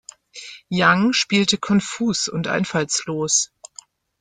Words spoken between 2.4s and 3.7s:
einfallslos.